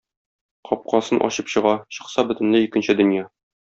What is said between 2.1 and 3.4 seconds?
бөтенләй икенче дөнья.